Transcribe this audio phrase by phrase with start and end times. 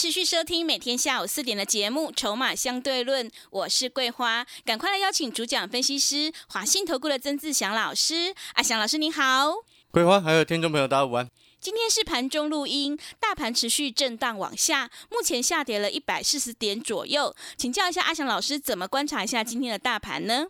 [0.00, 8.34] 持续收听每天下午四点的节目《筹码相对论》，我是桂花，赶快来邀请主讲分析师华信投顾的曾志祥老师。
[8.54, 9.52] 阿祥老师您好，
[9.90, 11.28] 桂花还有听众朋友大家午安。
[11.60, 17.36] 今天是盘中录音，大盘持续震荡往下，目前下跌了一百四十点左右。
[17.58, 20.46] 请教一下阿祥老师，怎么观察一下今天的大盘呢？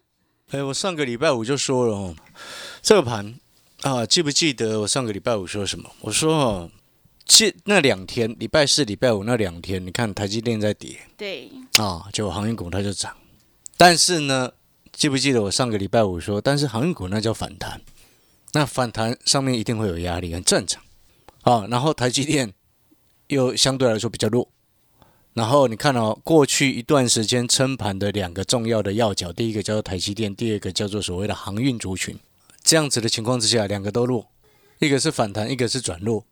[0.53, 2.15] 哎，我上个礼拜五就说了哦，
[2.80, 3.35] 这个盘
[3.83, 5.91] 啊，记不记得我上个礼拜五说什么？
[6.03, 6.71] 我说哦，
[7.30, 10.98] 记那两天，礼拜四、礼拜五那两天，你看台积电在跌。
[11.16, 11.48] 对，
[11.79, 13.16] 啊，结果航运股它就涨。
[13.77, 14.52] 但是呢，
[14.93, 17.80] 记不记得我上个礼拜五说，但是航运股那叫反弹，
[18.52, 20.82] 那反弹上面一定会有压力，很正常。
[21.43, 22.52] 啊，然后台积电
[23.29, 24.51] 又相对来说比较弱，
[25.33, 32.18] 然后你看哦，过去一段时间撑盘的两个重要的要角，第一个叫做台积电，第二个叫做所谓的航运族群，
[32.65, 34.27] 这样子的情况之下，两个都弱，
[34.80, 36.27] 一个是反弹，一个是转弱，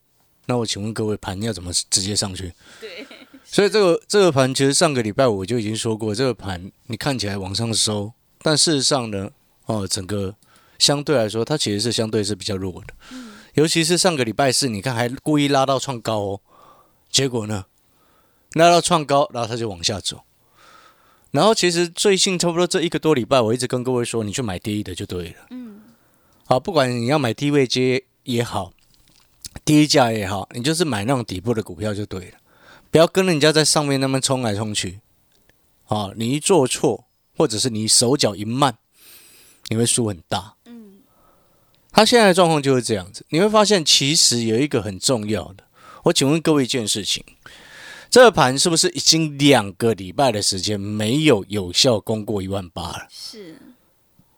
[0.49, 2.53] 那我请问各位，盘要怎么直接上去？
[2.81, 3.07] 对，
[3.45, 9.31] 所以这个这个盘其实上个礼拜我就已经说过，这个盘你看起来往上收，但事实上呢，
[9.67, 10.35] 哦，整个
[10.79, 12.95] 相对来说，它其实是相对是比较弱的。
[13.13, 16.41] 嗯尤其是上个礼拜四，你看还故意拉到创高哦，
[17.11, 17.65] 结果呢，
[18.53, 20.23] 拉到创高，然后它就往下走。
[21.33, 25.35] 然后其实最近差不多这一个多礼拜，我一直跟各位说，你去买低的就对了。
[25.51, 25.81] 嗯。
[26.45, 28.73] 好，不管你要买低位接也好，
[29.69, 32.39] 低价也好，你就是买那种底部的股票就对了，
[32.91, 35.01] 不要跟人家在上面那么冲来冲去。
[35.89, 37.05] 啊，你一做错，
[37.37, 38.79] 或者是你手脚一慢，
[39.69, 40.55] 你会输很大。
[40.65, 41.03] 嗯
[41.93, 45.65] 他现在的状况就是这样子，你会发现其实有一个很重要的，
[46.05, 47.23] 我请问各位一件事情：
[48.09, 53.07] 这个盘是不是已经两个礼拜的时间没有有效攻过一万八了？
[53.11, 53.59] 是，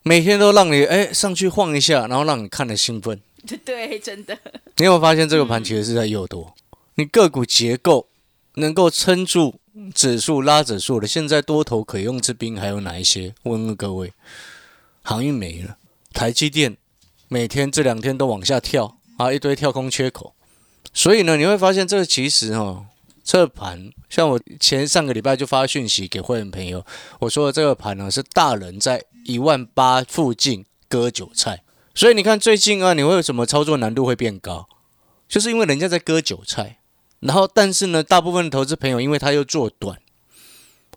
[0.02, 3.20] 每天都让你哎上去晃一下，然后让你看了兴奋。
[3.64, 4.36] 对，真的。
[4.76, 6.54] 你有没有发现这个盘其实是在诱多？
[6.94, 8.08] 你个股结构
[8.54, 9.60] 能够撑住
[9.94, 13.34] 指数拉指数的，现在多头可用之兵还有哪一些？
[13.44, 14.12] 问问各位，
[15.02, 15.78] 航运没了，
[16.12, 16.76] 台积电。
[17.32, 20.34] 每天这两天都往下跳啊，一堆跳空缺口，
[20.92, 22.84] 所以呢，你会发现这个其实哈，
[23.22, 26.84] 这盘像我前上个礼拜就发讯息给会员朋友，
[27.20, 31.62] 我说的这个盘呢是大人在一万八附近割韭菜，
[32.00, 34.66] 所以你看最近啊，你为什么操作难度会变高？
[35.28, 36.78] 就是因为人家在割韭菜，
[37.18, 40.00] 然后但是呢，大部分的投资朋友因为他又做短，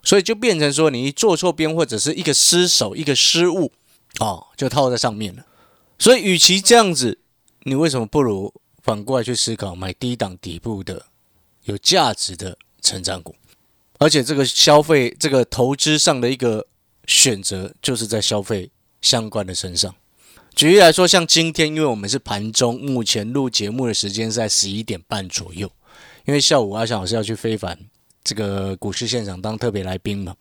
[0.01, 3.73] 所以就变成说你一做错边或者是一个失手一个失误
[4.21, 5.45] 哦，就套在上面了。
[5.99, 7.19] 所以，与其这样子，
[7.63, 11.07] 你为什么不如反过来去思考，买低档底部的
[11.65, 13.35] 有价值的成长股？
[13.99, 16.65] 而且，这个消费、这个投资上的一个
[17.07, 18.71] 选择，就是在消费
[19.01, 19.93] 相关的身上。
[20.55, 25.69] 举例来说，像今天，因为我们是盘中，目前录节目的时间是在十一点半左右，
[26.25, 27.77] 因为下午阿翔老师要去非凡
[28.23, 30.35] 这个股市现场当特别来宾嘛，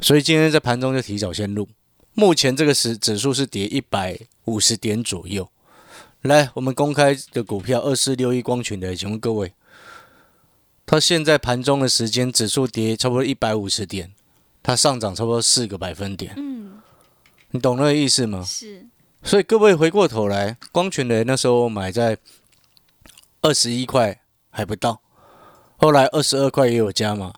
[0.00, 1.68] 所以今天在盘中就提早先录。
[2.14, 5.48] 目前这个指指数是跌一百五十点左右。
[6.22, 9.52] 来，我们公开的股票二四六一光群的，请问各位，
[10.86, 14.12] 它现在盘中的时间，指数跌差不多一百五十点，
[14.62, 16.32] 它上涨差不多四个百分点。
[16.36, 16.78] 嗯，
[17.50, 18.44] 你懂那个意思吗？
[18.44, 18.86] 是。
[19.26, 22.16] 所以各位回过头来，光群的那时候买在
[23.42, 25.02] 二十一块还不到，
[25.76, 27.34] 后来二十二块也有加嘛。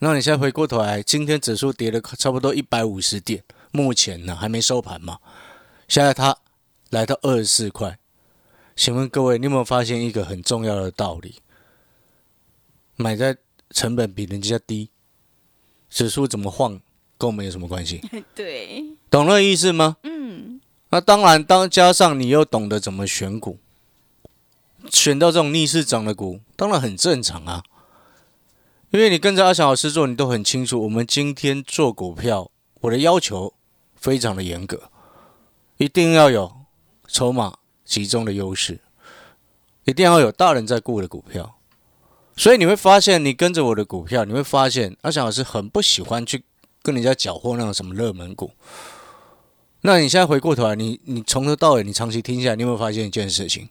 [0.00, 3.42] 那你现在回过头来，今天指数跌了差不多一百五十点。
[3.70, 5.18] 目前呢还没收盘嘛，
[5.88, 6.36] 现在它
[6.90, 7.98] 来到二十四块，
[8.76, 11.36] 请问各位，你有没有发现一个很重要的道理？
[12.96, 13.38] 买在
[13.70, 14.90] 成本比人家低，
[15.88, 16.78] 指数怎么晃
[17.16, 18.02] 跟我们有什么关系？
[18.36, 19.96] 对，懂那意思吗？
[20.02, 20.31] 嗯，
[20.92, 23.58] 那当然，当加上你又懂得怎么选股，
[24.88, 27.64] 选到这种逆势涨的股，当然很正常啊。
[28.90, 32.48] 因为你跟着阿翔老师做，你都很清楚，我们今天做股票，
[32.82, 33.54] 我的要求。
[33.94, 34.90] 非常的严格，
[35.76, 36.52] 一定要有
[37.06, 38.80] 筹码集中的优势，
[39.84, 41.54] 一定要有大人在顾的股票。
[42.36, 46.42] 所以你会发现，你跟着我的股票，你会发现阿翔老师很不喜欢去
[46.82, 48.50] 跟人家搅和那种什么热门股。
[49.82, 53.68] 那你现在回过头来，你你从头到尾你长期听下来，你有没有发现一件事情？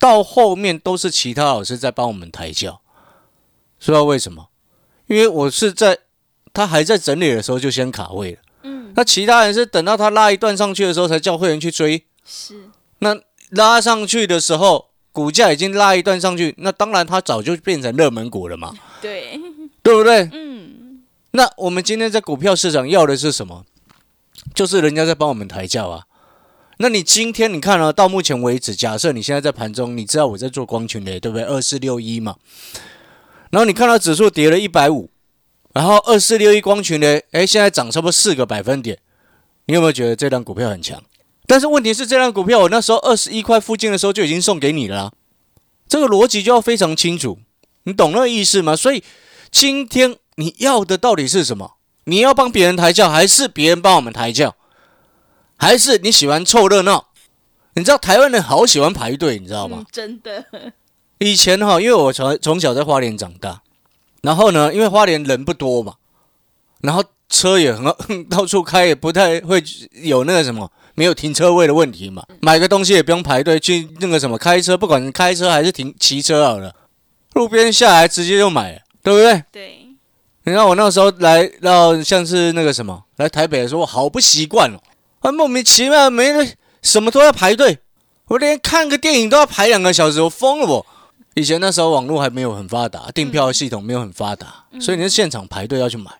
[0.00, 2.80] 到后面都是其他老师在帮我们抬轿，
[3.78, 4.48] 知道为什么？
[5.06, 5.98] 因为我是在
[6.52, 8.38] 他还在整理的时候就先卡位了。
[8.62, 12.04] 嗯，那其他人是等到他拉一段上去的时候才叫会员去追。
[12.24, 12.70] 是，
[13.00, 13.20] 那
[13.50, 18.72] 拉上去的时候，股价已经拉一段上去，那当然它早就变成热门股了嘛，
[19.02, 19.38] 对，
[19.82, 20.30] 对不对？
[20.32, 21.02] 嗯，
[21.32, 23.66] 那我们今天在股票市场要的是什么？
[24.54, 26.04] 就是人家在帮我们抬轿啊。
[26.78, 31.44] 那你今天你看啊，到目前为止，假设你现在在盘中，你知道我在做光群雷，对不对？
[31.44, 32.36] 二四六一嘛。
[33.50, 35.10] 然后你看到指数跌了一百五，
[35.74, 38.98] 然后二四六一光群雷，哎，现在涨差不多四个百分点。
[39.66, 41.00] 你有没有觉得这张股票很强？
[41.46, 45.12] 但是问题是，这张股票我那时候二十一块附近的时候就已经送给你了。
[45.86, 47.38] 这个逻辑就要非常清楚，
[47.84, 48.74] 你懂那个意思吗？
[48.74, 49.04] 所以
[49.50, 51.74] 今天你要的到底是什么？
[52.04, 54.54] 你要帮别人抬轿，还是别人帮我们抬轿？
[55.56, 57.08] 还是你喜欢凑热闹？
[57.74, 59.78] 你知道台湾人好喜欢排队，你知道吗？
[59.80, 60.44] 嗯真的，
[61.18, 63.62] 以前哈，因为我从从小在花莲长大，
[64.22, 65.94] 然后呢，因为花莲人不多嘛，
[66.80, 67.84] 然后车也很
[68.28, 69.62] 到处开，也不太会
[70.02, 72.24] 有那个什么没有停车位的问题嘛。
[72.40, 76.74] 买个东西也不用排队，去那个什么开车，不管是开车还是停骑车好了，
[77.34, 79.44] 路边下来直接就买了，对不对？
[79.50, 79.86] 对，
[80.44, 84.78] 你看我那时候来到像是那个什么来台北的时候，我好不习惯哦，
[85.20, 87.78] 啊莫名其妙没人，什么都要排队，
[88.26, 90.86] 我连看个电影都要排两个小时，我疯了我。
[91.34, 96.10] 以前那时候网络还没有很发达，订票系统没有很发达，所以你在现场排队要去买。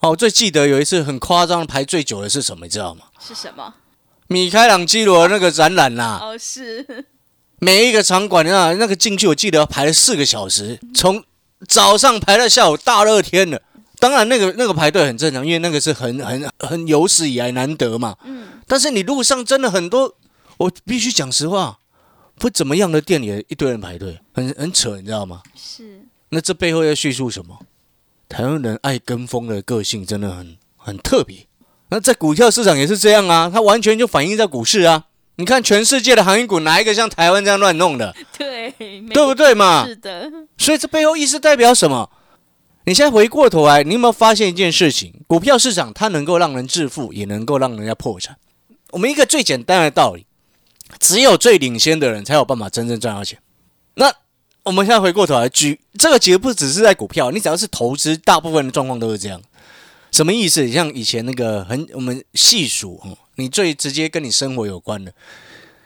[0.00, 3.02] 哦，我最记得有一次很夸张，排最久的是什么，你知道吗？
[3.18, 3.74] 是什么？
[4.28, 7.04] 米开朗基罗那个展览啦、哦，是，
[7.58, 11.24] 每一个场馆啊，那个进去我记得排了四个小时，从
[11.66, 13.62] 早上排到下午，大热天的。
[13.98, 18.16] 当然，那个那个排队很正常，因为那个是很很很有史以来难得嘛。
[18.24, 20.14] 嗯，但是你路上真的很多，
[20.58, 21.78] 我必须讲实话，
[22.36, 25.42] 不怎么样的店也一堆人排队，很很扯，你知道吗？
[25.56, 27.58] 是，那这背后要叙述什么？
[28.28, 31.48] 台湾人爱跟风的个性真的很很特别。
[31.88, 35.06] 那在股票市场也是这样啊，它完全就反映在股市啊。
[35.38, 39.86] 你看全世界的航运股，哪一个像台湾这样乱弄的， 对，对不对嘛？
[39.86, 42.10] 是的，所以这背后意思代表什么？
[42.84, 45.14] 你现在回过头来，你有没有发现一件事情？
[45.28, 48.36] 股票市场它能够让人致富，也能够让人家破产。
[48.90, 50.26] 我们一个最简单的道理，
[50.98, 53.38] 只有最领先的人才有办法真正赚到钱。
[53.94, 54.12] 那
[54.64, 59.40] 我们现在回过头来举这个，其实不只是在股票，你只要是投资，大部分的状况都是这样。
[60.10, 60.68] 什么意思？
[60.70, 65.12] 像以前那个很我们细数，哦你最直接跟你生活有关的。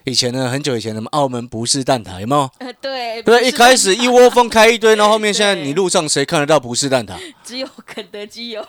[0.04, 2.50] 以前呢，很久以前什么澳门不是蛋挞有没有？
[2.58, 7.14] 呃，对，对，一开始一窝蜂开一堆， 然后后面现在你路上谁看得到不是蛋挞？
[7.44, 8.66] 只有肯德基有，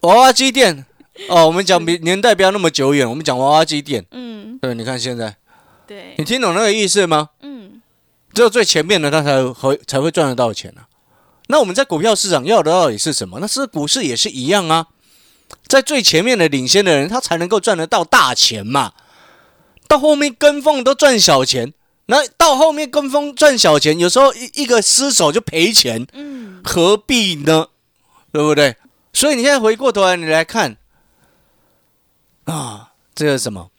[0.00, 0.84] 娃娃机店
[1.28, 4.04] 哦，我们讲比年代不要那么久远，我们讲娃娃机店。
[4.10, 5.36] 嗯，对，你看现在，
[5.86, 7.30] 对你，听懂那个意思吗？
[7.42, 7.80] 嗯，
[8.34, 10.88] 只有最前面的他才会才会赚得到钱啊。
[11.48, 13.38] 那我们在股票市场要的到底是什么？
[13.40, 14.88] 那是股市也是一样啊，
[15.66, 18.92] 在最前面的领先的人，他才能够赚得到大钱嘛。
[19.88, 21.72] 到后面跟风都赚小钱，
[22.06, 27.68] 那到后面跟风赚小钱，有时候一一个失手就赔钱，嗯，何必呢？
[28.32, 28.76] 对不对？
[29.12, 30.76] 所以你现在回过头来，你来看
[32.44, 33.70] 啊，这个什么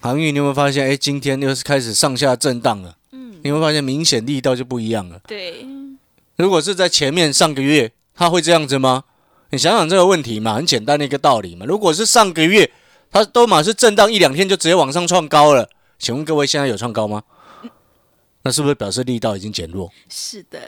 [0.00, 0.86] 航运，你有没有发现？
[0.86, 2.96] 哎，今天又是开始上下震荡了。
[3.12, 5.18] 嗯，你会发现明显力道就不一样了。
[5.26, 5.66] 对，
[6.38, 9.04] 如果是在前面上个月，他会这样子吗？
[9.50, 11.66] 你想想这个问题嘛，很简单的一个道理嘛。
[11.66, 12.70] 如果是上个月，
[13.10, 15.68] 它都马是震荡一两天就直接往上创高了，
[15.98, 17.22] 请问各位现在有创高吗？
[18.42, 19.90] 那是不是表示力道已经减弱？
[20.08, 20.60] 是的，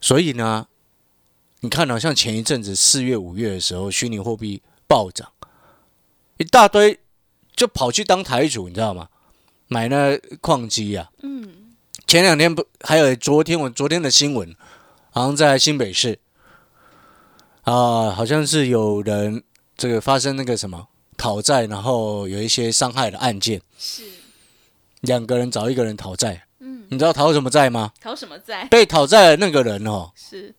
[0.00, 0.66] 所以呢，
[1.60, 5.30] 你看好、像前一阵子四月、五月的时候，虚拟货币暴涨，
[6.38, 6.98] 一大堆
[7.54, 9.08] 就跑去当台主，你知道吗？
[9.68, 11.10] 买那矿机啊。
[11.22, 11.69] 嗯，
[12.10, 14.52] 前两天不还有昨天我昨天的新闻，
[15.12, 16.18] 好像在新北市
[17.62, 19.44] 啊、好像是有人
[19.76, 24.02] 这个发生那个什么讨债，然后有一些伤害的案件，是，
[25.02, 27.92] 两个人找一个人讨债，嗯，你知道讨什么债吗？
[28.00, 28.64] 讨什么债？
[28.64, 30.52] 被讨债的那个人哦，是，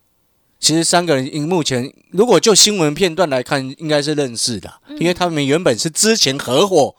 [0.58, 6.96] 其实三个人因目前如果就新闻片段来看，应该是认识的，因为他们原本是之前合伙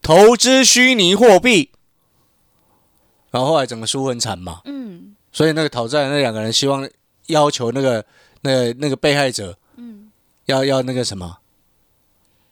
[0.00, 1.72] 投资虚拟货币，
[3.32, 6.88] 然后后来整个输很惨嘛，嗯，所以那个讨债的那两个人希望
[7.26, 8.04] 要求那个
[8.42, 10.12] 那个那个被害者嗯，
[10.44, 11.38] 要要那个什么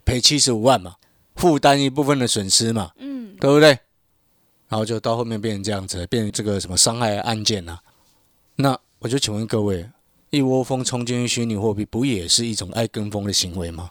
[0.05, 0.97] 赔七十五万嘛，
[1.37, 3.79] 负担一部分的损失嘛，嗯，对不对？
[4.69, 7.81] 然后就到后面变成这样子，变成这个什么伤害案件啊。
[8.57, 9.89] 那我就请问各位，
[10.31, 13.91] 一窝蜂冲进去虚拟货币，不也是一种爱跟风的行为吗？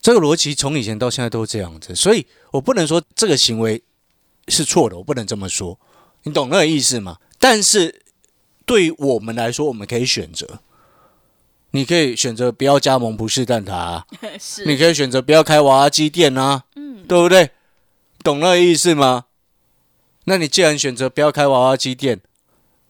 [0.00, 3.82] 这个逻辑从以前到现在都是这样子，所以我不能说这个行为
[4.48, 5.78] 是错的，我不能这么说，
[6.24, 7.18] 你懂那个意思吗？
[7.38, 8.02] 但是
[8.66, 10.60] 对于我们来说，我们可以选择，
[11.70, 14.06] 你可以选择不要加盟不是蛋挞、啊，
[14.38, 17.50] 是，你可以选择不要开娃娃机店啊，嗯，对不对？
[18.22, 19.24] 懂那个意思吗？
[20.24, 22.20] 那你既然选择不要开娃娃机店，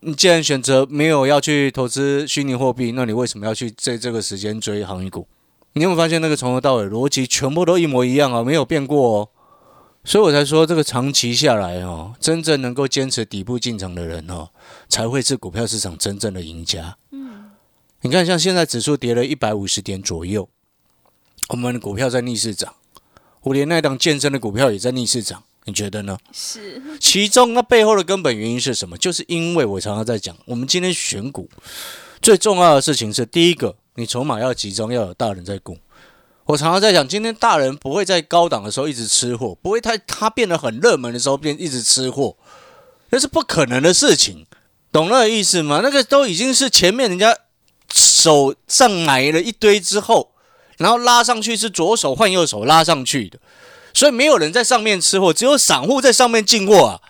[0.01, 5.29] 你既然选择没有要去投资虚拟货币，那你为什么要去在这个时间追航运股？
[5.75, 9.29] 你有没有发现那个从头到尾逻辑全部都一模一样啊，没有变过哦。
[10.11, 14.49] 所以我才说这个长期下来哦，真正能够坚持底部进场的人哦，
[14.89, 16.97] 才会是股票市场真正的赢家。
[17.13, 17.53] 嗯，
[18.01, 20.49] 你看像现在指数跌了一百五十点左右，
[21.51, 22.75] 我们的股票在逆市涨，
[23.43, 26.19] 我连那档健身的股票也在逆市涨，你觉得呢？
[26.33, 28.99] 是，其中那背后的根本原因是什么？
[28.99, 31.49] 就是因为我常常在讲，我们今天选股
[32.21, 35.79] 最重要的事情是第一个，你筹码要集中，要有大人在顾。
[36.51, 42.37] 我常常在讲，今天大人不会在高档的时候一直吃货，不会太他变得很热门的时候变一直吃货，
[43.11, 44.47] 那是不可能的事情，
[44.91, 45.81] 懂那个意思吗？
[45.81, 47.37] 那个都已经是前面人家
[47.93, 50.33] 手上买了一堆之后，
[50.79, 53.39] 然后拉上去是左手换右手拉上去的，
[53.95, 57.01] 所以没有人在上面吃货，只有散户在上面进货啊。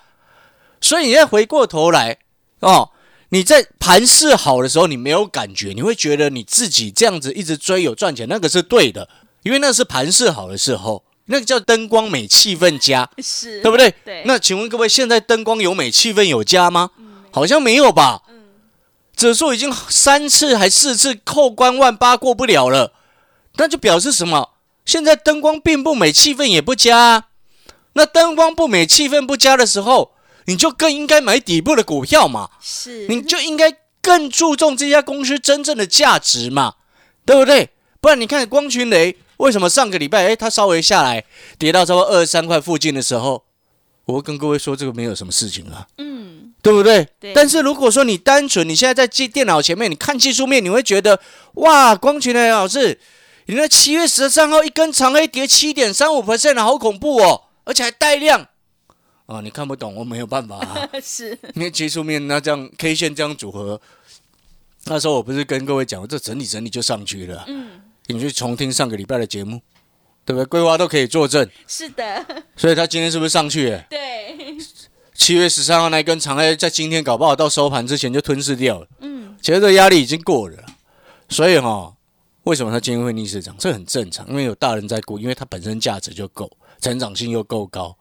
[0.82, 2.18] 所以你再回过头来
[2.58, 2.90] 哦，
[3.30, 9.08] 你在盘势好的时候，你没有感觉，你会觉得你自己这样子一直追有赚钱，那个是对的，
[9.42, 13.94] 因为那是盘势好的时候，那个叫灯光美，气氛佳，是，对不对？
[14.04, 16.90] 对那请问各位，现在灯光有美，气氛有佳吗？
[17.30, 18.22] 好像没有吧。
[19.16, 22.92] 指数已经三次还四次扣关万八过不了了，
[23.56, 24.50] 那就表示什么？
[24.84, 27.24] 现在灯光并不美，气氛也不佳、啊。
[27.92, 30.12] 那灯光不美，气氛不佳的时候，
[30.46, 32.50] 你就更应该买底部的股票嘛。
[32.60, 36.74] 是，你就应该更注重这家公司真正的价值嘛，
[37.24, 37.70] 对不对？
[38.00, 41.24] 不然你看光群雷为什么上个礼拜哎，它稍微下来
[41.58, 43.42] 跌到差不多二十三块附近的时候，
[44.04, 47.08] 我会跟各位说这个没有什么事情啊，嗯，对不对？
[47.18, 51.20] 对但是如果说你单纯你现在在技电脑前面，你看技术面，你会觉得
[51.54, 53.00] 哇，光群的老师，
[53.46, 58.46] 你那七月十三号一根长黑跌七点三五 percent 好恐怖哦，而且还带量。
[59.26, 60.88] 啊，你看不懂，我没有办法、啊。
[61.02, 63.80] 是，因为技术面那这样 K 线这样组合，
[64.86, 67.44] 那时候我不是跟各位讲，这整理整理就上去了。
[67.46, 67.80] 嗯，
[68.12, 69.60] 你去重听上个礼拜的节目，
[70.24, 70.44] 对不对？
[70.46, 72.24] 桂花都可以作证，是的，
[72.56, 73.84] 所以他今天是不是上去了？
[73.90, 74.56] 对，
[75.14, 78.86] 七月十三号那一根长黑，在今天搞不好到收盘之前就吞噬掉了。
[79.00, 80.56] 嗯，其实这压力已经过了，
[81.28, 81.94] 所以哈、
[82.44, 83.54] 为什么它今天会逆势涨？
[83.58, 86.50] 这很正常，因为有大人在顾，因为它本身价值就够，
[86.80, 87.96] 成长性又够高。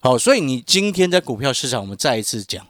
[0.00, 2.66] 好，所以你今天在股票市场，我们再一次讲，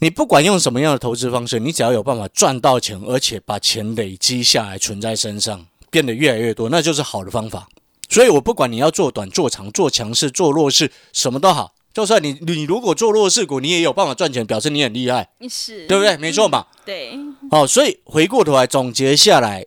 [0.00, 7.68] 你不管用什么样的投资方式，你只要有办法赚到钱，而且把钱累积下来存在身上，变得越来越多，那就是好的方法。
[8.08, 11.74] 所以我不管你要做短、做长、做强势、做弱势，什么都好。
[11.92, 16.16] 就算你你如果做弱势股，你也有办法赚钱，表示你很厉害，是，对不对？
[16.16, 16.66] 没错嘛。
[16.84, 17.16] 对，
[17.52, 19.64] 哦，所以回过头来总结下来，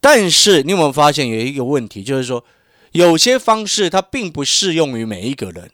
[0.00, 2.44] 但是你有没有发现有一个问题，就是说
[2.90, 5.70] 有些方式它并不适用于每一个人。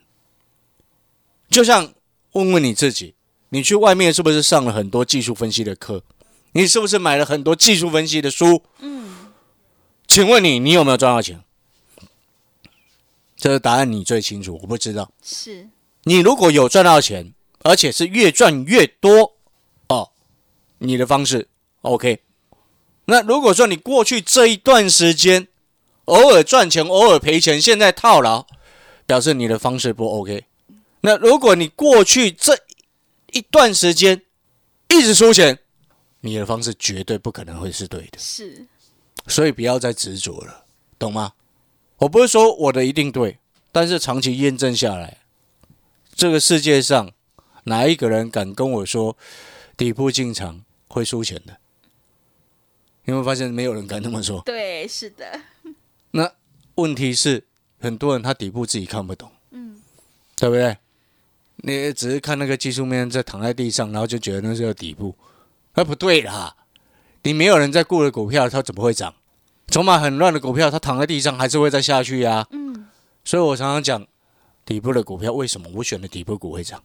[1.49, 1.91] 就像
[2.35, 3.15] 问问你自己，
[3.49, 6.03] 你去外面是不是上了很多技术分析的课？
[6.51, 8.61] 你是不是买了很多技术分析的书？
[8.79, 9.31] 嗯，
[10.07, 11.41] 请问你，你有没有赚到钱？
[13.37, 15.11] 这个答案你最清楚，我不知道。
[15.21, 15.69] 是，
[16.03, 19.33] 你如果有赚到钱，而且是越赚越多，
[19.87, 20.11] 哦，
[20.79, 21.47] 你的方式
[21.81, 22.19] OK。
[23.05, 25.47] 那如果说你过去这一段时间
[26.05, 28.45] 偶尔赚钱，偶尔赔钱，现在套牢，
[29.05, 30.45] 表示你的方式不 OK。
[31.05, 32.57] 那如果你过去这
[33.31, 34.23] 一段时间
[34.87, 35.59] 一直输钱，
[36.21, 38.17] 你的方式绝对不可能会是对的。
[38.17, 38.65] 是，
[39.27, 40.65] 所以不要再执着了，
[40.97, 41.33] 懂吗？
[41.97, 43.37] 我不是说我的一定对，
[43.71, 45.19] 但是长期验证下来，
[46.15, 47.11] 这个世界上
[47.65, 49.15] 哪一个人敢跟我说
[49.77, 51.57] 底部进场会输钱的？
[53.03, 54.41] 你有没有发现没有人敢这么说？
[54.43, 55.39] 对，是的，
[56.09, 56.33] 那
[56.73, 57.45] 问题是
[57.79, 59.79] 很多人他底部自己看不懂，嗯，
[60.35, 60.75] 对不对？
[61.67, 65.15] 你只是看那个技术面在躺在地上，然后就觉得那是个底部，
[65.73, 66.55] 那不对啦！
[67.23, 69.11] 你没有人在顾的股票，它怎么会涨？
[69.69, 72.85] 筹码很乱的股票，它躺在地上还是会再下去呀、嗯，
[73.23, 74.05] 所以我常常讲，
[74.63, 76.79] 底部的股票为什么我选的底部股会涨？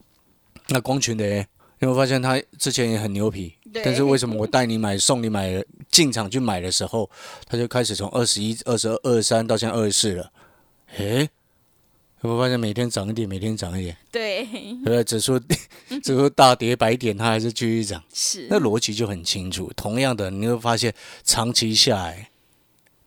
[0.69, 1.45] 那光群的，你
[1.81, 3.53] 有没有发现它之前也很牛皮？
[3.83, 7.07] 但是为什么我带你买、送你买、进场去买的时候，
[7.45, 10.31] 它就开始从二十一、二十二、二十三到现在二十四了？
[10.97, 11.29] 诶，
[12.21, 13.97] 有没有发现每天涨一点，每天涨一点？
[14.11, 15.03] 对，对不对？
[15.03, 15.39] 指数
[16.03, 19.71] 指数大跌百点，它还是继续涨，是，那逻辑就很清楚。
[19.75, 22.29] 同样的，你会发现长期下来，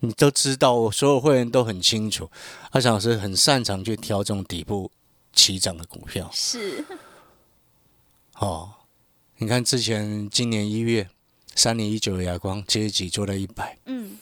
[0.01, 2.29] 你都知道，所有会员都很清楚，
[2.73, 4.91] 阿翔老师很擅长去挑这种底部
[5.33, 6.29] 起涨的股票。
[6.33, 6.85] 是，
[8.39, 8.73] 哦，
[9.37, 11.09] 你看之前今年一月
[11.55, 14.19] 三零一九的亚光阶级做到一百嗯，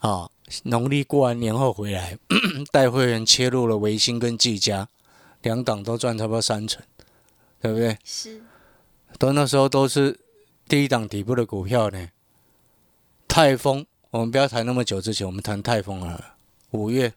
[0.00, 0.30] 啊。
[0.62, 2.16] 农历过完年后回来，
[2.70, 4.88] 带会员切入了维新跟技嘉，
[5.42, 6.80] 两档都赚差不多三成，
[7.60, 7.98] 对不对？
[8.04, 8.40] 是，
[9.18, 10.20] 都那时候都是
[10.68, 12.10] 第一档底部的股票呢。
[13.26, 16.36] 泰丰，我们不要谈那么久之前，我们谈泰丰啊。
[16.70, 17.12] 五月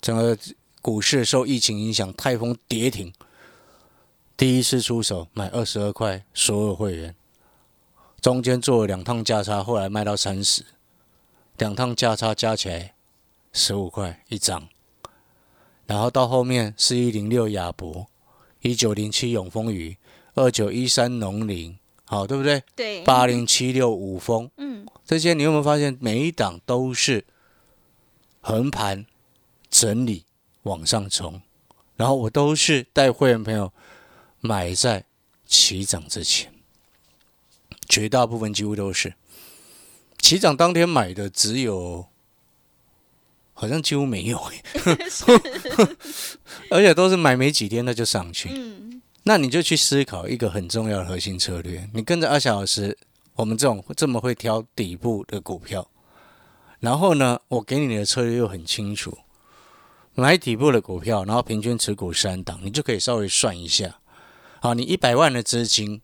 [0.00, 0.36] 整个
[0.82, 3.12] 股市受疫情影响，泰丰跌停，
[4.36, 7.14] 第一次出手买二十二块，所有会员
[8.20, 10.64] 中间做了两趟价差，后来卖到三十，
[11.58, 12.94] 两趟价差加起来
[13.52, 14.68] 十五块一张。
[15.86, 18.08] 然后到后面四一零六亚博，
[18.60, 19.96] 一九零七永丰余，
[20.34, 22.62] 二九一三农林，好对不对？
[22.74, 27.24] 对，八零七六五丰，嗯，这些你有没有发现，每一档都是
[28.40, 29.06] 横盘
[29.70, 30.24] 整理
[30.62, 31.40] 往上冲，
[31.94, 33.72] 然后我都是带会员朋友
[34.40, 35.04] 买在
[35.46, 36.52] 起涨之前，
[37.88, 39.14] 绝大部分几乎都是
[40.26, 42.04] 起涨当天买的，只有
[43.54, 44.62] 好像几乎没有 欸
[46.68, 48.48] 而且都是买没几天它就上去。
[48.52, 51.88] 嗯，那你就去思考一个很重要的核心策略。
[51.94, 52.98] 你跟着阿翔老师，
[53.36, 55.88] 我们这种这么会挑底部的股票，
[56.80, 59.16] 然后呢，我给你的策略又很清楚，
[60.16, 64.00] 买底部的股票，然后平均持股三档，你就可以稍微算一下。
[64.60, 66.02] 好，你一百万的资金，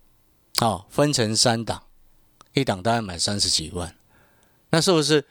[0.58, 1.82] 好分成三档，
[2.54, 3.92] 一档大概买三十几万，
[4.72, 5.24] 那是不是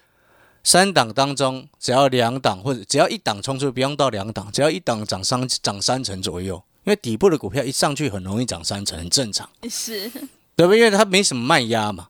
[0.63, 6.63] 三档当中只要两档或者只要一档冲出，不用到两档，只要一档涨三涨三成左右？
[6.83, 10.09] 因为底部的股票一上去很容易涨三成，很正常，是，
[10.55, 10.79] 对不对？
[10.79, 12.09] 因为它没什么卖压嘛，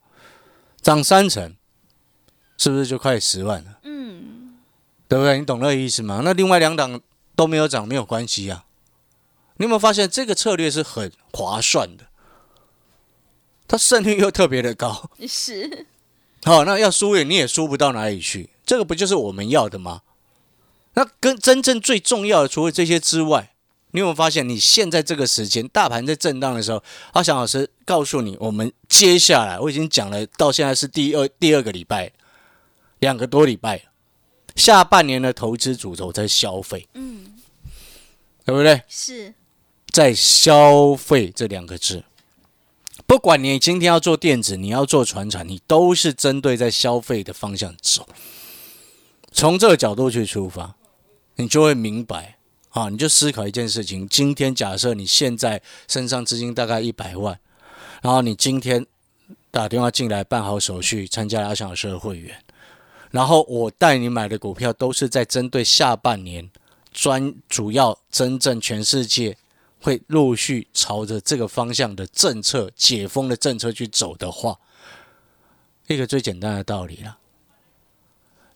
[0.81, 1.55] 涨三成，
[2.57, 3.79] 是不是就快十万了？
[3.83, 4.55] 嗯，
[5.07, 5.39] 对不对？
[5.39, 6.21] 你懂那个意思吗？
[6.23, 7.01] 那另外两档
[7.35, 8.65] 都没有涨，没有关系啊。
[9.57, 12.05] 你有没有发现这个策略是很划算的？
[13.67, 15.09] 它胜率又特别的高。
[15.27, 15.85] 是，
[16.43, 20.01] 好，那要输也你也输不到哪里去，这个不就是我们要的吗？
[20.93, 23.53] 那跟真正最重要的，除了这些之外，
[23.91, 32.11] 你有没有发现，你现在这个时间，大盘在震荡的时候，阿翔老师告诉你，我们接下来我已经讲了，到现在是第二第二个礼拜，
[32.99, 33.83] 两个多礼拜，
[34.55, 37.35] 下半年的投资主轴在消费，嗯，
[38.43, 38.81] 对不对？
[38.87, 39.33] 是，
[39.91, 42.03] 在消费这两个字，
[43.11, 48.07] 不管你今天要做电子，你要做船产，你都是针对在消费的方向走。
[49.33, 50.77] 从这个角度去出发，
[51.35, 52.37] 你就会明白
[52.69, 57.37] 啊，你就思考一件事情：今天假设你现在身上资金大概一百万，
[58.01, 58.85] 然后你今天
[59.51, 62.41] 打电话进来办好手续，参加阿翔老师的会员，
[63.09, 66.49] 然后我带你买的股票都是在针对下半年
[66.93, 69.35] 专主要真正全世界
[69.81, 74.59] 会陆续朝着这个方向的政策解封的政策去走的话，
[75.87, 77.17] 一个最简单的道理了。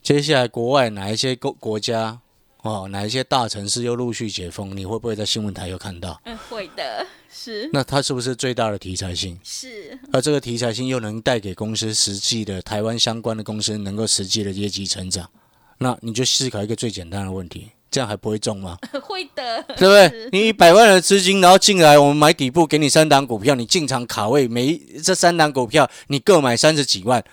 [0.01, 2.21] 接下来国外哪一些国国家
[2.61, 6.21] 哦，哪一些大城市又陆续解封，你会不会在新闻台又看到？
[6.25, 9.39] 嗯，会的，是，那它是不是最大的题材性？
[9.43, 15.29] 是，而这个题材性又能带给公司实际的台湾相关的公司能够实际的业绩成长？
[15.77, 18.77] 那你就思考一个最简单的问题，这样还不会中吗？
[19.03, 20.29] 会的，对不对是？
[20.31, 27.23] 你一百万的资金，然后进来，我们买底部，给你三档股票，你进场卡位，每一这三档股票你各买三十几万。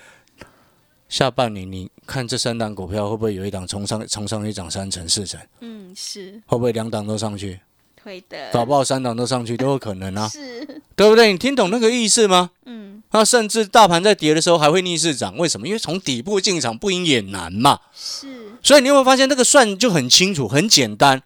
[1.09, 5.39] 下半年你看这三档股票会不会有一档冲上冲上一涨三成四成？
[5.61, 7.61] 嗯，是，会不会两档都上去？
[8.05, 11.33] 会的，搞不好三档都上去都有可能啊，是，对不对？
[11.33, 12.51] 你听懂那个意思吗？
[12.67, 15.67] 嗯，那甚至大盘在跌的时候还会逆势涨，为什么？
[15.67, 17.79] 因为从底部进场不赢也难嘛。
[17.95, 18.27] 是，
[18.63, 21.23] 所以你有没有发现这个算就很清楚、很简单？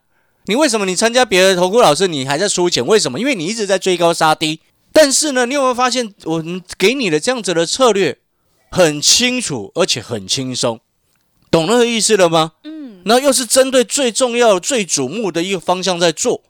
[0.47, 2.87] 你为什么你参加别的投顾老师，你还在输钱？
[2.87, 3.19] 为什么？
[3.19, 4.61] 因为你一直在追高杀低。
[4.93, 8.19] 但是呢，你有没有发现我们给你的这样子的策略
[8.71, 10.81] 很清楚，而且很轻松，
[11.51, 12.53] 懂那个意思了吗？
[12.65, 16.43] 嗯，那又是针对最重要、最瞩目的一个方向在做。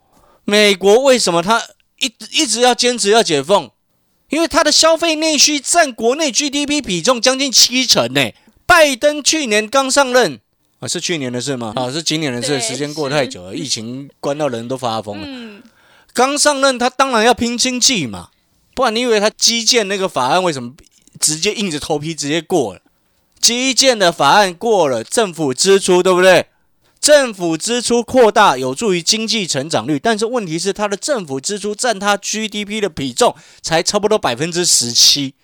[0.47, 1.63] 美国为什么它
[1.99, 3.71] 一一直要坚持要解封？
[4.29, 8.31] 因为它的消费内需占国内 GDP 比重将近七成呢。
[8.65, 10.41] 拜登去年刚上任
[10.81, 11.73] 啊，是去年的事吗？
[11.77, 12.61] 啊，是今年的事。
[12.61, 15.25] 时间过太久了，疫情关到人都发疯了。
[15.27, 15.63] 嗯，
[16.13, 18.31] 刚上任，他当然要拼经济嘛，
[18.75, 20.75] 不然你以为他基建那个法案为什么
[21.19, 22.81] 直接硬着头皮直接过了？
[23.41, 26.47] 基建的法案过了，政府支出对不对？
[27.01, 35.35] 政府支出扩大有助于经济成长率，但是问题是它的政府支出占它 GDP 的比重才差不多百分之十七。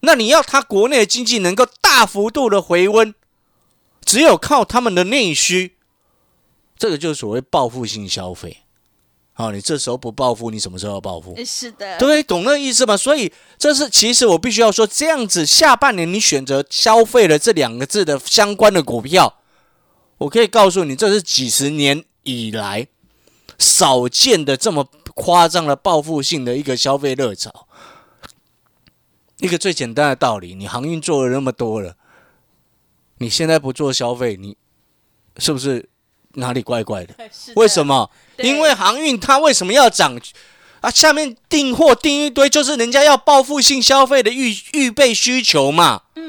[0.00, 3.14] 那你要它国内的经济能够大幅度的回温，
[4.04, 5.74] 只有靠他们的内需，
[6.78, 8.58] 这个就是所谓报复性消费。
[9.32, 11.36] 好，你这时候不报复，你什么时候要报复？
[11.44, 12.96] 是的，对，懂那意思吗？
[12.96, 19.38] 所以这是其实我必须要说，这样子下半年你选择消费了这两个字的相关的股票，
[20.18, 22.86] 我可以告诉你，这是几十年以来
[23.58, 27.66] 少见的这么夸张的报复性的一个消费热潮。
[29.38, 31.94] 一个最简单的道理，你航运做了那么多了，
[33.18, 34.56] 你现在不做消费，你
[35.36, 35.88] 是不是
[36.32, 37.14] 哪里怪怪的？
[37.54, 38.10] 为什么？
[38.38, 40.20] 因为航运它为什么要涨
[40.80, 40.90] 啊？
[40.90, 46.02] 下面订货订一堆，就是人家要报复性消费的预预备需求嘛。
[46.16, 46.27] 嗯，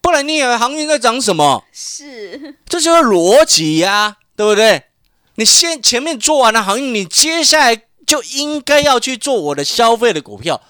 [0.00, 1.64] 不然你以为航运在涨什么？
[1.72, 4.84] 是，这就是逻辑呀，对不对？
[5.36, 10.60] 你先前面做完了航运，你接下来就应该要去做我的消费的股票。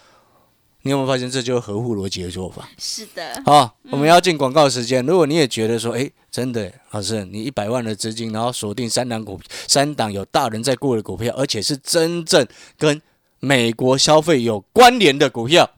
[0.82, 2.66] 你有没有发现，这就是合乎逻辑的做法？
[2.78, 3.42] 是的。
[3.44, 5.04] 好，我们要进广告时间。
[5.04, 9.38] 如果你也觉得说，哎，真的，老师，你一百万的资金，然后锁定三档股，
[9.68, 12.46] 三档有大人在过的股票，而且是真正
[12.78, 13.02] 跟
[13.40, 15.68] 美国消费有关联的股票，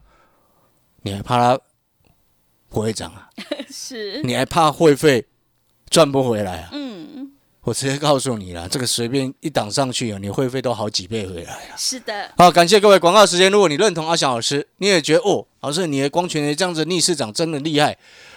[1.02, 1.60] 你还怕它
[2.72, 3.28] 不会涨啊？
[3.70, 4.22] 是。
[4.22, 5.26] 你还怕会费
[5.90, 6.70] 赚不回来啊？
[6.72, 7.32] 嗯。
[7.64, 11.76] 我直接告诉你了，这个随便一档上去啊，你会费都好几倍回来啊。
[11.76, 13.52] 是的，好，感谢各位广告时间。
[13.52, 17.96] 如果你认同阿翔老师，你也觉得哦，老师你的光权这样子逆市长真的厉害，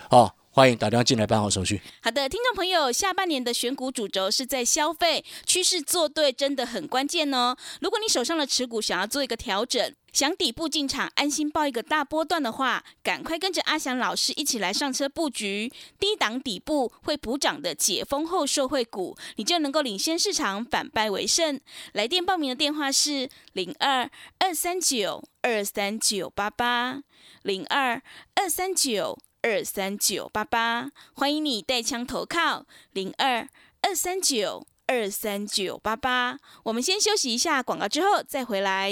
[0.10, 0.34] 哦。
[0.52, 1.82] 欢迎打电话进来办好手续。
[2.02, 7.58] 好的，听众朋友，下半年的选股主轴是在消费趋势做对，真的很关键哦。
[7.82, 21.60] 如果你手上的持股想要做一个调整，想底部进场，安心报一个大波段的话，赶快跟着阿翔老师一起来上车布局低档底部会补涨的解封后受惠股，你就能够领先市场，反败为胜。
[21.91, 27.01] 来电报名的电话是零二二三九二三九八八
[27.43, 28.01] 零二
[28.36, 29.19] 二三九。
[29.41, 33.47] 二三九八八，欢迎你带枪投靠零二
[33.84, 36.39] 二三九二三九八八。
[36.63, 38.91] 我们先休息一下广告，之后再回来。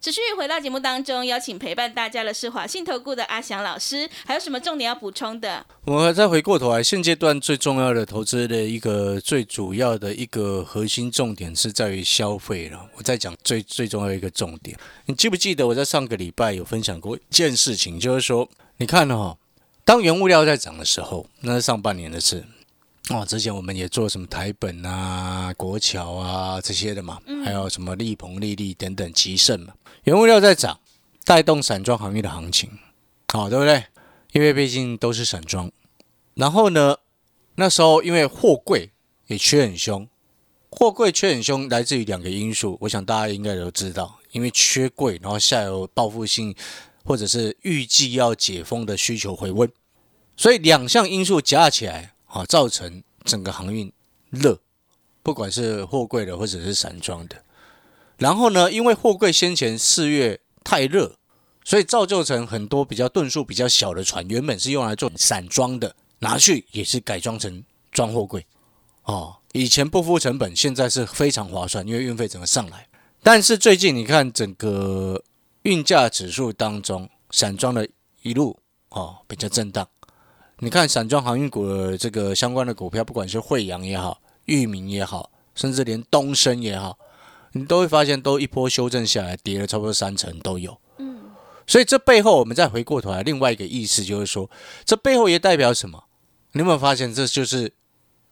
[0.00, 5.66] 持续回到节目当中，邀请陪伴大家的是华信投顾的阿翔老师，还有什么重点要补充的？
[5.84, 12.88] 我们再回过头来，现阶段最重要的投资的一个最主要的一个核心重点是在于消费了。
[12.96, 18.48] 我在讲最最重要一个重点，你记不记得我在上个礼拜有分享过一件事情，就是说。
[18.80, 19.36] 你看哦，
[19.84, 22.44] 当原物料在涨的时候，那是上半年的事
[23.10, 23.24] 哦。
[23.26, 29.74] 之前我们也做什么台本啊、国桥啊这些的嘛，还有什么利鹏、利利等等、吉盛嘛。
[30.04, 30.80] 原物料在涨，
[31.24, 32.70] 带动散装行业的行情，
[33.28, 33.84] 好对不对？
[34.32, 35.70] 因为毕竟都是散装。
[36.34, 36.96] 然后呢，
[37.56, 38.90] 那时候因为货柜
[39.26, 40.08] 也缺很凶，
[40.70, 46.54] 货柜缺很凶，来自于两个因素，我想大家应该都知道，因为缺柜，然后下游报复性。
[47.04, 49.66] 或者是预计要解封的需求回温，
[50.36, 53.92] 所以两项因素加起来啊，造成整个航运
[54.30, 54.60] 热，
[55.22, 57.42] 不管是货柜的或者是散装的。
[58.16, 61.16] 然后呢，因为货柜先前四月太热，
[61.64, 68.46] 所以造就成很多比较吨数比较小的船，原本是用来做散装的，拿去也是改装成装货柜。
[69.02, 72.86] 哦，以前不付成本，现在是非常划算，因为运费整个上来。
[73.22, 75.22] 但是最近你看整个。
[75.62, 77.86] 运价指数当中，散装的
[78.22, 78.58] 一路
[78.90, 79.86] 哦比较震荡。
[80.60, 86.98] 你看散装航运股的这个相关的股票，不管是惠阳也好，裕民也好，甚至连东升也好，
[87.52, 90.76] 你都会发现都一波修正下来，跌了差不多三成都有。
[90.98, 91.30] 嗯，
[91.66, 94.50] 所以这背后我们再回过头来，另外一个意思就是说，
[94.84, 96.04] 这背后也代表什么？
[96.52, 97.72] 你有没有发现，这就是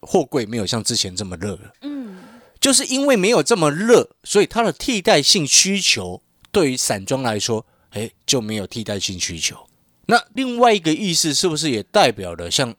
[0.00, 1.72] 货柜没有像之前这么热了？
[1.82, 2.18] 嗯，
[2.58, 6.22] 就是因为没有这么热，所以它的替代性需求。
[6.50, 9.65] 对于散装来说，哎，就没有替代性需求。
[10.06, 12.74] 那另外一个意思是不是也代表了像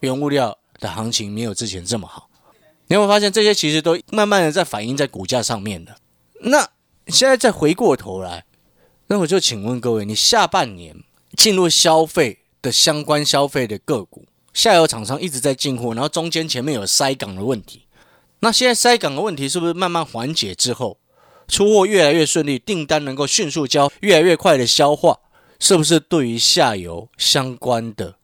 [0.00, 2.28] 原物料的行情没有之前这么好？
[2.88, 5.96] 你有没有发现这些其实都慢慢的在反映在股价上面的？
[6.40, 6.68] 那
[7.06, 8.44] 现在再回过头来，
[9.06, 10.96] 那我就请问各位，你下半年
[11.36, 17.86] 进入消费的相关消费的个股，下游厂商一直在进货，然后中间前面有塞港的问题，
[18.40, 20.98] 那现在塞港的问题是不是慢慢缓解之后？
[21.48, 25.18] 出货越来越顺利，订单能够迅速交，越来越快的消化，
[25.62, 28.16] 是不是对于下游相关的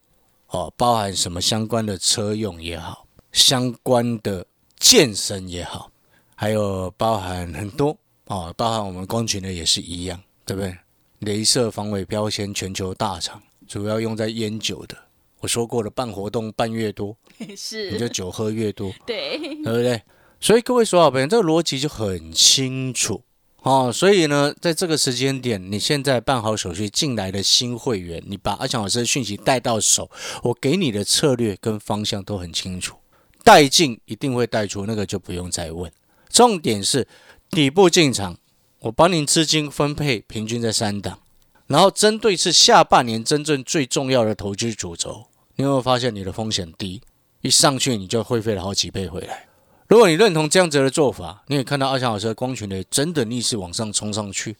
[0.49, 4.45] 哦，包含什么相关的车用也好，相关的
[4.81, 5.89] 健身也好，
[6.35, 7.97] 还有包含很多
[8.27, 10.77] 哦，包含我们光群的也是一样，对不对？
[11.21, 14.99] 镭射防伪标签全球大厂，主要用在烟酒的。
[15.39, 17.17] 我说过了，办活动办越多，
[17.57, 20.03] 是，你就酒喝越多， 对，对不对？
[20.41, 23.23] 所以各位所有朋友，这个逻辑就很清楚
[23.63, 23.93] 哦。
[23.93, 30.11] 所以呢，在这个时间点，你现在办好手续进来的新会员，你把阿强老师的讯息带到手，
[30.43, 32.97] 我给你的策略跟方向都很清楚，
[33.43, 35.91] 带进一定会带出，那个就不用再问。
[36.31, 37.09] 重点是
[37.51, 38.37] 底部进场，
[38.81, 41.19] 我帮您资金分配平均在三档，
[41.67, 47.01] 然后针对是下半年真正最重要的投资主轴，你有没有发现你的风险低？
[47.41, 49.48] 一上去你就会费了好几倍回来。
[49.89, 54.55] 如果你认同这样子的做法，你也看到阿强老师的光群的真的逆势往上冲上去，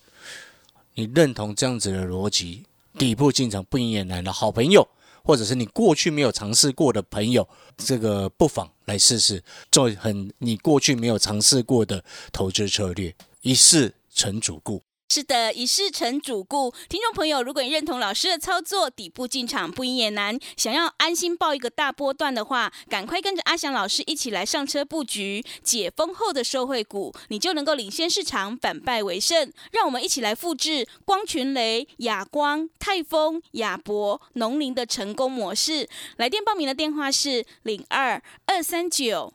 [0.95, 2.65] 你认同这样子的逻辑，
[2.97, 4.89] 底部进场不应也难的好朋友，
[5.23, 14.83] 或者是你过去没有尝试过的朋友，这个不妨来试试做很你过去没有尝试过的投资策略，一试成主顾。
[15.19, 16.73] 是的，一试成主顾。
[16.89, 29.53] 听众朋友，如果你认同老师的操作，底部进场不赢也难，想要安心报一个大波段的话，赶快跟着阿翔老师一起来上车布局解封后的受惠股，你就能够领先市场，反败为胜。
[29.73, 35.89] 让我们一起来复制光群雷、亚光、泰丰、亚博、农林的成功模式。
[36.19, 39.35] 来电报名的电话是零二二三九